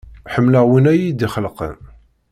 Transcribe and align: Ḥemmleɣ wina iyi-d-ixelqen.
Ḥemmleɣ 0.33 0.63
wina 0.69 0.91
iyi-d-ixelqen. 0.93 1.75